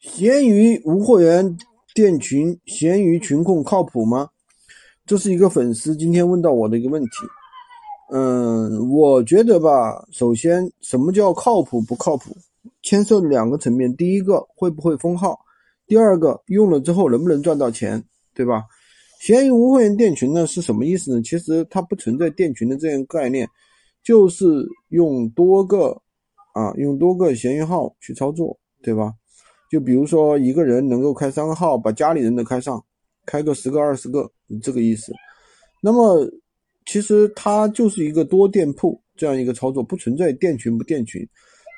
[0.00, 1.58] 闲鱼无货源
[1.94, 4.30] 店群，闲鱼群控靠谱吗？
[5.04, 7.10] 这是一个粉丝今天问到我的一个问题。
[8.10, 12.34] 嗯，我觉得吧，首先什么叫靠谱不靠谱，
[12.80, 13.94] 牵涉两个层面。
[13.94, 15.38] 第一个会不会封号，
[15.86, 18.64] 第二个用了之后能不能赚到钱，对吧？
[19.20, 21.22] 闲鱼无货源店群呢是什么意思呢？
[21.22, 23.46] 其实它不存在店群的这样概念，
[24.02, 26.00] 就是用多个
[26.54, 29.12] 啊，用多个闲鱼号去操作，对吧？
[29.70, 32.84] 就比如说一个人能够开三个号，把家里人都开上，
[33.24, 34.28] 开个十个二十个，
[34.60, 35.12] 这个意思。
[35.80, 36.28] 那么
[36.86, 41.24] 其实它就是一个多店铺这样一个操作，不存在店群不店群，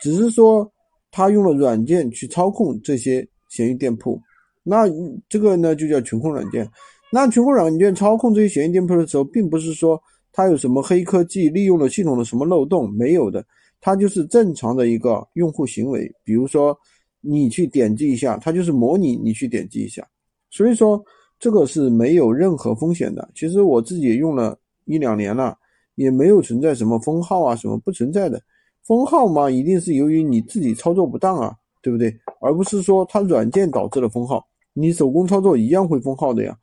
[0.00, 0.70] 只是说
[1.10, 4.20] 他用了软件去操控这些闲鱼店铺。
[4.62, 4.84] 那
[5.28, 6.70] 这个呢就叫群控软件。
[7.10, 10.00] 那群控软件操控这些闲鱼店铺的时候，并不是说
[10.32, 13.44] 它有什么黑科技，利用了系统的什么漏洞，没有的，
[13.80, 16.78] 它就是正常的一个用户行为，比如说。
[17.20, 20.06] 你去点击一下，它就是模拟你去点击一下，
[20.50, 21.02] 所以说
[21.38, 23.30] 这个是没有任何风险的。
[23.34, 25.56] 其实我自己用了一两年了，
[25.94, 28.40] 也没有存在什么封号啊什么不存在的。
[28.82, 32.14] 封号嘛，一定是由于你自己操作不当啊，对不对？
[32.40, 36.56] 而不是说它软件导致了封号，你手工操作一样会封号的呀。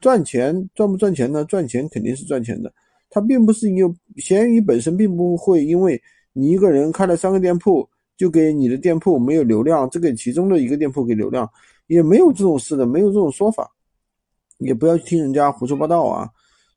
[0.00, 1.44] 赚钱赚不赚钱呢？
[1.44, 2.72] 赚钱肯定是赚钱的，
[3.10, 6.00] 它并不是因为闲鱼本身并不会因为
[6.32, 7.88] 你一个人开了三个店铺。
[8.20, 11.48] 就给你的店铺没有流量，只给其中的一个店铺给流量，
[11.86, 13.66] 也没有这种事的，没有这种说法，
[14.58, 16.28] 也不要去听人家胡说八道啊。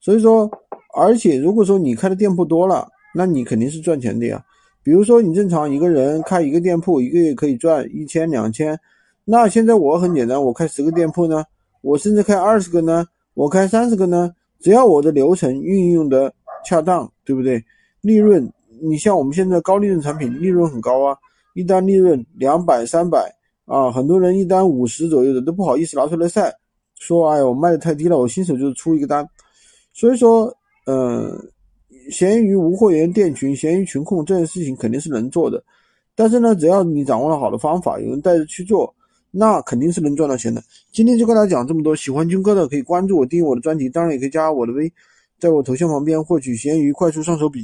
[0.00, 0.48] 所以说，
[0.94, 4.40] 而且如果说你开的店铺多了，那你肯定是赚钱的呀。
[4.84, 8.78] 比如说你正常一个人开一个店铺，一个月可以赚一千两千，
[9.24, 11.42] 那现在我很简单，我开十个店铺呢，
[11.80, 16.32] 我甚至开二十个呢，我开三十个呢，只要我的流程运用的
[16.64, 17.64] 恰当，对不对？
[18.00, 18.48] 利润，
[18.80, 21.18] 你像我们现在高利润产品，利润很高啊。
[21.54, 26.52] 一单利润两百三百啊，很多人一单五十左右的都不好意思拿出来晒，
[26.98, 29.26] 说哎我卖的太低了，我新手就出一个单。
[29.92, 30.50] 所以说，
[30.86, 31.30] 嗯，
[32.10, 35.62] 闲鱼无货源店群、闲鱼群控这件事情肯定是能做的，
[36.14, 38.94] 但是呢，只要你掌握了好的方法，有人带着去做，
[39.30, 40.62] 那肯定是能赚到钱的。
[40.92, 44.90] 今天就跟大家讲这么多，喜欢军哥的可以关注我、订阅我的专辑，当然也可以加我的微，
[45.38, 47.60] 在我头像旁边获取闲鱼快速上手笔记。